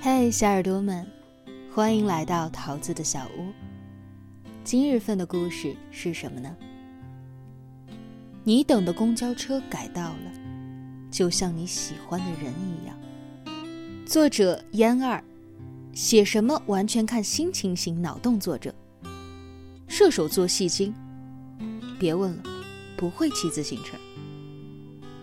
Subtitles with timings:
[0.00, 1.06] 嘿，小耳朵们，
[1.72, 3.52] 欢迎来到桃子的小屋。
[4.64, 6.56] 今日份的故事是什么呢？
[8.44, 10.32] 你等的公交车改道了，
[11.10, 12.96] 就像你喜欢的人一样。
[14.06, 15.22] 作者烟二，
[15.92, 18.74] 写什么完全看心情型脑洞作者。
[19.88, 20.94] 射手座戏精，
[21.98, 22.42] 别问了，
[22.96, 23.96] 不会骑自行车。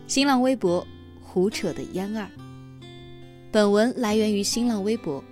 [0.08, 0.86] 新浪微博
[1.22, 2.30] 胡扯的烟二。
[3.54, 5.24] 本文来源于新浪微博，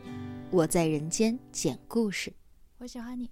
[0.52, 2.32] 我在人间讲故事。
[2.78, 3.28] 我喜欢你。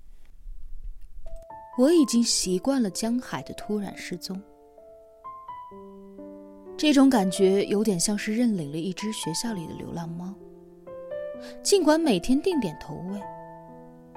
[1.78, 4.42] 我已经习惯了江海的突然失踪。
[6.76, 10.34] 这种感觉有点像是认领了一只学校里的流浪猫，
[11.62, 13.22] 尽管每天定点投喂，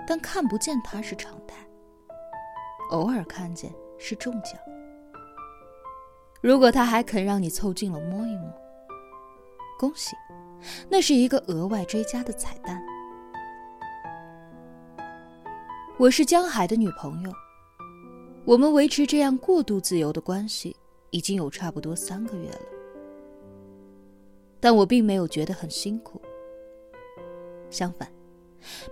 [0.08, 1.56] 但看不见它是常态，
[2.92, 4.54] 偶尔看见是中奖。
[6.40, 8.50] 如果它还肯让你凑近了摸一摸，
[9.78, 10.16] 恭喜，
[10.88, 12.82] 那是一个额外追加的彩蛋。
[15.98, 17.32] 我是江海的女朋友，
[18.44, 20.76] 我们维持这样过度自由的关系。
[21.14, 22.60] 已经有差不多三个月了，
[24.58, 26.18] 但我并没有觉得很辛苦。
[27.68, 28.10] 相反，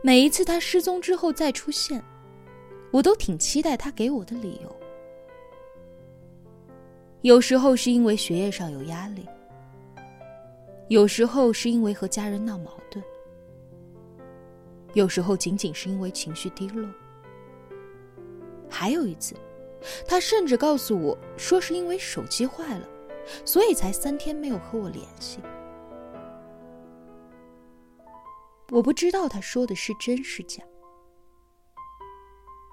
[0.03, 2.05] 每一次他失踪之后再出现，
[2.91, 4.77] 我都挺期待他给我的理由。
[7.23, 9.27] 有时候是因为学业上有压力，
[10.91, 13.01] 有时候是因为和家人闹矛盾，
[14.93, 16.85] 有时候仅仅是因为情绪低落，
[18.69, 19.37] 还有一次。
[20.05, 22.89] 他甚至告诉我说，是因为手机坏了，
[23.45, 25.39] 所以才三天没有和我联系。
[28.73, 30.61] 我不知道他说的是真是假。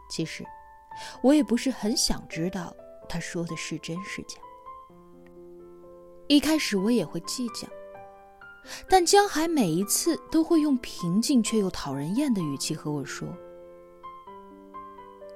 [0.09, 0.43] 其实，
[1.21, 2.75] 我也不是很想知道
[3.07, 4.39] 他说的是真是假。
[6.27, 7.67] 一开始我也会计较，
[8.89, 13.27] 但江海每一次都会用平静却又讨人厌的语气和我说。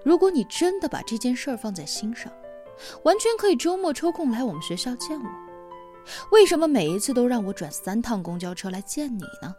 [0.03, 2.31] 如果你真的把这件事儿放在心上，
[3.03, 5.29] 完全可以周末抽空来我们学校见我。
[6.31, 9.55] 为什么每一次都让我转三趟公交车来见你呢？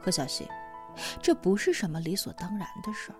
[0.00, 0.46] 何小希，
[1.20, 3.16] 这不是什么理所当然的事儿。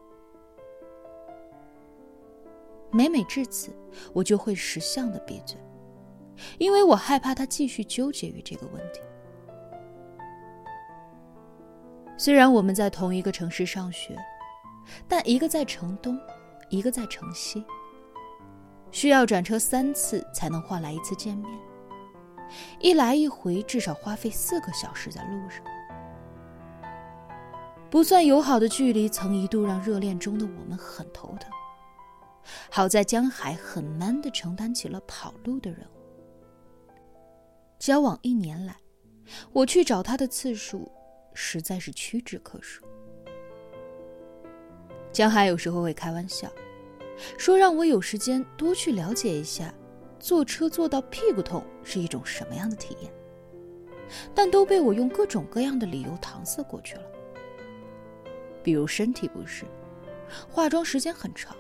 [2.93, 3.77] 每每至此，
[4.13, 5.59] 我就会识相的闭嘴，
[6.59, 9.01] 因为我害怕他继续纠结于这个问题。
[12.17, 14.17] 虽然我们在同一个城市上学。
[15.09, 16.21] 但一个在城东，
[16.69, 17.65] 一个在城西，
[18.91, 21.59] 需要转车三次才能换来一次见面，
[22.81, 25.65] 一来一回至少花费四个小时在路上。
[27.91, 31.51] 不算友好的距离，曾一度让热恋中的我们很头疼。
[32.71, 36.04] 好在江海很 man 的承担起了跑路的任务。
[37.85, 38.75] 交往一年来，
[39.53, 40.91] 我去找他的次数
[41.35, 42.83] 实在是屈指可数。
[45.13, 46.51] 江海有时候会开玩笑，
[47.37, 49.71] 说让我有时间多去了解一下，
[50.19, 53.13] 坐车坐到屁股痛是一种什么样的体验，
[54.35, 57.03] 但都被我用各种各样的理由搪塞过去了。
[58.63, 59.67] 比如身体不适，
[60.51, 61.55] 化妆时间很长，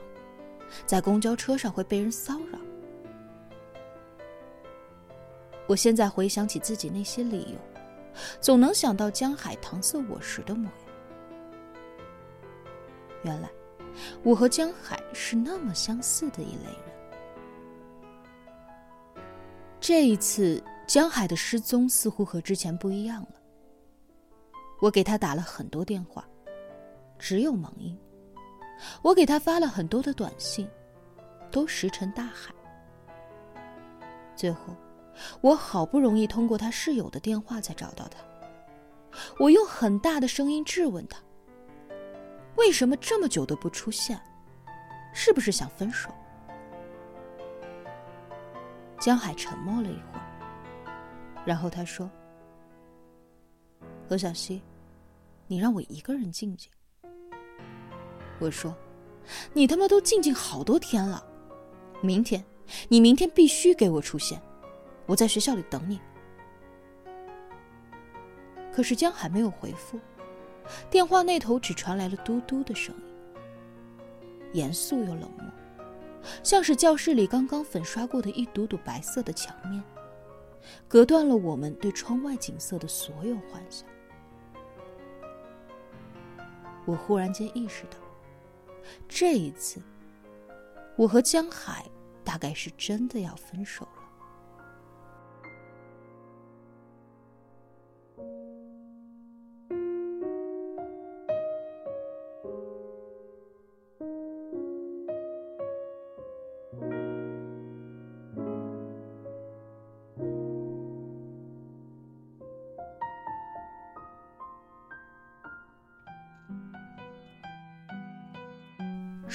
[0.86, 2.58] 在公交车上会被人骚扰。
[5.66, 7.58] 我现在回想起自己那些理由，
[8.40, 10.74] 总能想到江海搪塞我时的模样。
[13.22, 13.48] 原来，
[14.22, 16.94] 我和江海是那么相似的一类人。
[19.80, 23.28] 这一次，江海的失踪似乎和之前不一样了。
[24.80, 26.28] 我给他打了很多电话，
[27.18, 27.96] 只有忙音；
[29.02, 30.68] 我给他发了很多的短信，
[31.50, 32.52] 都石沉大海。
[34.36, 34.74] 最后，
[35.40, 38.18] 我好不容易通过他室友的电话才找到他。
[39.38, 41.18] 我用很大的声音质问他。
[42.56, 44.20] 为什么这么久都不出现？
[45.12, 46.10] 是不是想分手？
[48.98, 52.10] 江海沉默了一会儿，然后他说
[54.08, 54.62] ：“何小西，
[55.46, 56.70] 你让我一个人静静。”
[58.40, 58.74] 我说
[59.52, 61.24] ：“你他妈都静静好多天了，
[62.00, 62.42] 明天，
[62.88, 64.40] 你明天必须给我出现，
[65.06, 66.00] 我在学校里等你。”
[68.72, 70.00] 可是江海没有回复。
[70.90, 73.02] 电话那头只传来了嘟嘟的声音，
[74.54, 75.44] 严肃又冷漠，
[76.42, 79.84] 像是教室里刚刚粉刷过的一堵堵白色的墙面，
[80.88, 83.86] 隔断了我们对窗外景色的所有幻想。
[86.86, 87.98] 我忽然间意识到，
[89.06, 89.82] 这一次，
[90.96, 91.84] 我和江海
[92.24, 93.86] 大概是真的要分手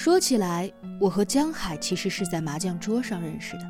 [0.01, 3.69] 说起来，我和江海其实是在麻将桌上认识的。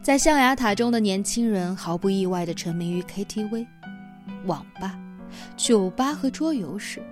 [0.00, 3.66] 在象牙塔中的年轻人毫不意外地沉迷于 KTV、
[4.46, 4.98] 网吧、
[5.54, 7.02] 酒吧和桌游时，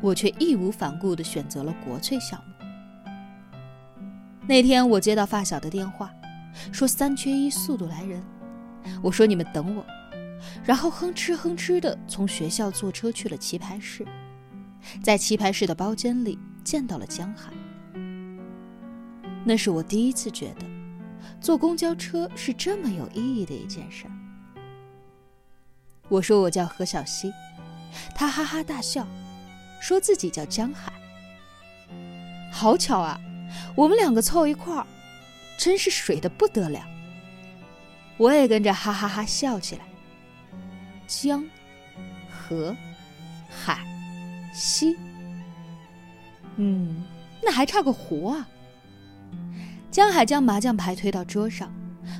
[0.00, 2.54] 我却义无反顾地选择了国粹项目。
[4.46, 6.08] 那天我接到发小的电话，
[6.70, 8.22] 说三缺一，速度来人。
[9.02, 9.84] 我说你们等我，
[10.62, 14.06] 然后哼哧哼哧地从学校坐车去了棋牌室，
[15.02, 17.52] 在棋牌室的包间里见到了江海。
[19.44, 20.66] 那是我第一次觉得，
[21.40, 24.06] 坐公交车是这么有意义的一件事。
[26.08, 27.32] 我说我叫何小溪，
[28.14, 29.06] 他哈哈大笑，
[29.80, 30.92] 说自己叫江海。
[32.50, 33.20] 好巧啊！
[33.76, 34.86] 我们两个凑一块儿，
[35.58, 36.80] 真是水的不得了。
[38.16, 39.84] 我也跟着哈哈哈笑起来。
[41.06, 41.44] 江、
[42.30, 42.74] 河、
[43.48, 43.84] 海、
[44.54, 44.96] 西，
[46.56, 47.02] 嗯，
[47.42, 48.48] 那还差个胡啊。
[49.90, 51.72] 江海将麻将牌推到桌上，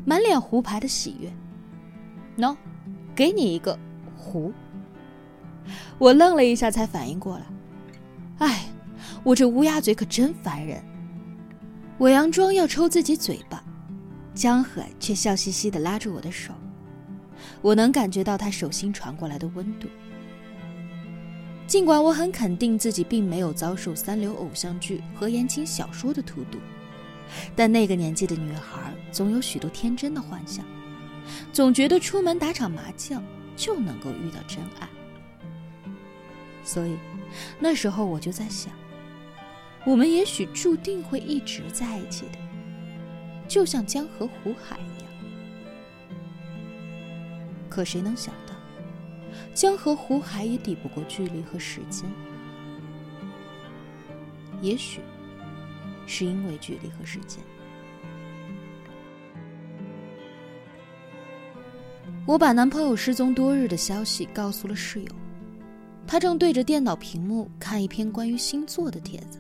[0.05, 1.33] 满脸胡牌的喜悦。
[2.37, 2.57] 喏，
[3.15, 3.79] 给你一个
[4.17, 4.53] 胡。
[5.97, 7.47] 我愣了一下，才反应过来。
[8.39, 8.67] 哎，
[9.23, 10.83] 我这乌鸦嘴可真烦人。
[11.99, 13.63] 我佯装要抽自己嘴巴，
[14.35, 16.53] 江海却笑嘻嘻的拉住我的手，
[17.63, 19.87] 我能感觉到他手心传过来的温度。
[21.67, 26.59] 尽管我很肯定自己并没有遭受三流偶像剧和言情小说的荼毒，
[27.57, 30.65] 但那个年纪的女孩总有许多天真的幻想，
[31.53, 33.25] 总觉得出门打场麻将
[33.57, 34.89] 就能够遇到真爱。
[36.63, 36.97] 所以，
[37.59, 38.73] 那时候我就在想。
[39.87, 42.39] 我们也许注定会一直在一起的，
[43.47, 45.11] 就像江河湖海一样。
[47.69, 48.33] 可谁能想，
[49.55, 52.11] 江河湖海也抵不过距离和时间。
[54.61, 55.01] 也许
[56.06, 57.43] 是因为距离和时间，
[62.27, 65.09] 我把男朋友失踪多日的消息告诉了室友，
[66.06, 69.39] 他正对着电脑屏幕看一篇关于星座的帖子。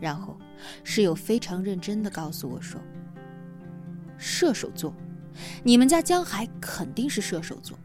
[0.00, 0.38] 然后，
[0.84, 2.80] 室友非常认真的告诉我说
[4.16, 4.94] ：“射手座，
[5.64, 7.76] 你们家江海肯定是射手座。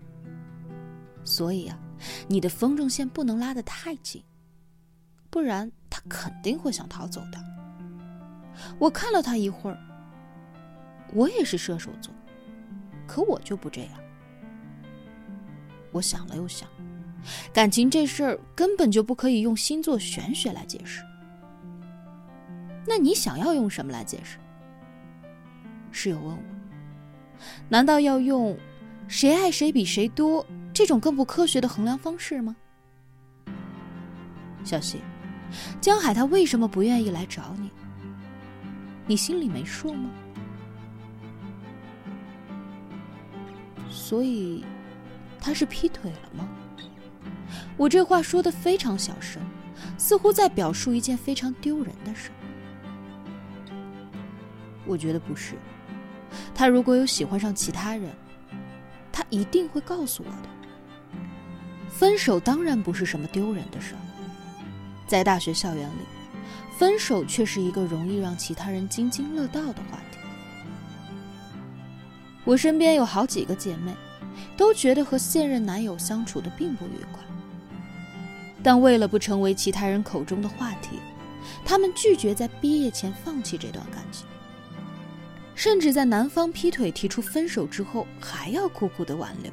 [1.24, 1.78] 所以啊，
[2.28, 4.24] 你的风筝线不能拉得太紧，
[5.30, 7.44] 不然他肯定会想逃走的。”
[8.78, 9.78] 我看了他一会儿，
[11.14, 12.14] 我也是射手座，
[13.08, 13.92] 可我就不这样。
[15.92, 16.70] 我想了又想，
[17.52, 21.04] 感情这事儿根本就不可以用星座玄学来解释。
[22.86, 24.38] 那你想要用什么来解释？
[25.92, 26.44] 室友问我。
[27.70, 28.58] 难道要用
[29.08, 32.56] “谁爱谁比谁多”这种更不科学的衡量方式吗？
[34.64, 35.00] 小希，
[35.80, 37.70] 江海他为什么不愿意来找你？
[39.06, 40.10] 你心里没数吗？
[43.90, 44.66] 所以，
[45.40, 46.50] 他是劈腿了吗？
[47.78, 49.42] 我这话说的非常小声，
[49.98, 52.32] 似乎在表述一件非常丢人的事。
[54.86, 55.56] 我觉得不是，
[56.56, 58.10] 他如果有喜欢上其他人，
[59.12, 60.50] 他一定会告诉我的。
[62.04, 64.02] 分手当然不是什么丢人的事儿，
[65.08, 66.02] 在大学校园里，
[66.78, 70.18] 分手却是一个容易让其他人津津乐道的话题。
[72.44, 73.96] 我身边有好几个姐妹，
[74.58, 77.24] 都觉得和现任男友相处的并不愉快，
[78.62, 81.00] 但为了不成为其他人口中的话题，
[81.64, 84.28] 她们拒绝在毕业前放弃这段感情。
[85.56, 89.50] 甚至在男方劈腿提出分手之后，还要苦苦的挽留，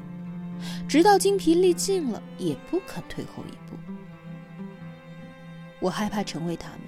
[0.87, 3.77] 直到精疲力尽了，也不肯退后一步。
[5.79, 6.79] 我害怕成为他们，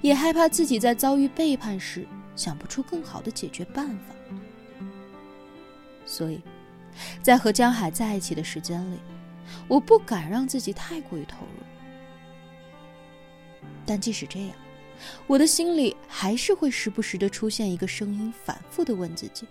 [0.00, 4.14] 也害怕自己在遭遇背叛时想不出更好的解决办法。
[6.06, 6.40] 所以，
[7.22, 8.98] 在和江海在一起的时间里，
[9.68, 11.62] 我不敢让自己太过于投入。
[13.84, 14.50] 但即使这样，
[15.26, 19.46] 我的心里还是会时不时的出现一个声音，反复的问自己：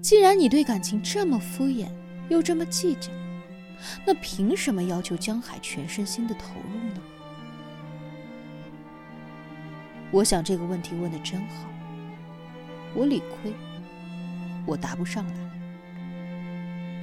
[0.00, 1.88] 既然你对感情这么敷衍，
[2.28, 3.10] 又这么计较，
[4.06, 7.00] 那凭什么要求江海全身心的投入呢？
[10.10, 11.68] 我想这个问题问的真好，
[12.94, 13.52] 我理亏，
[14.66, 15.34] 我答不上来。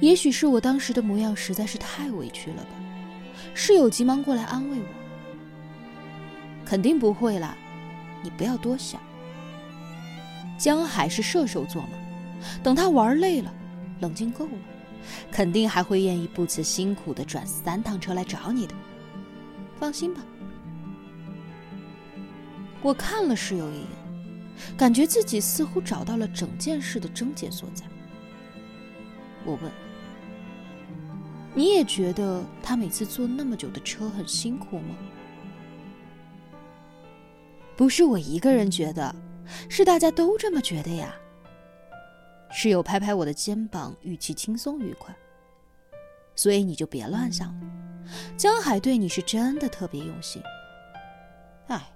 [0.00, 2.70] 也许是我当时的模样实在是太委屈了吧，
[3.54, 4.86] 室友急忙过来安慰我。
[6.64, 7.56] 肯定不会啦，
[8.22, 9.00] 你不要多想。
[10.56, 11.88] 江海是射手座嘛，
[12.62, 13.52] 等他玩累了，
[14.00, 14.52] 冷静够了，
[15.30, 18.74] 肯定还会愿意不辞辛苦的转三趟车来找你的。
[19.78, 20.20] 放心吧，
[22.82, 23.86] 我看了室友一眼，
[24.76, 27.84] 感觉自己似乎找到了整件事的症结所在。
[29.44, 29.72] 我问
[31.54, 34.94] ：“你也觉得他每次坐那么久的车很辛苦吗？”
[37.74, 39.14] 不是我一个人觉得，
[39.70, 41.14] 是大家都这么觉得呀。
[42.50, 45.14] 室友拍拍我的肩膀，语气轻松愉快。
[46.34, 47.66] 所以你就别乱想了，
[48.36, 50.42] 江海对你是真的特别用心。
[51.66, 51.92] 哎，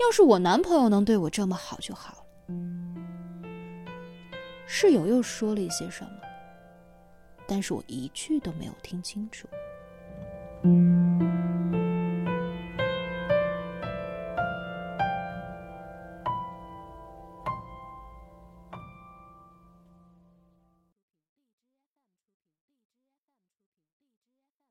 [0.00, 2.54] 要是我男朋友能对我这么好就好了。
[4.66, 6.10] 室友又说了一些什么，
[7.46, 9.46] 但是我一句都没有听清楚。